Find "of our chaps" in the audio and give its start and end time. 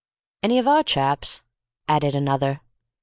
0.57-1.43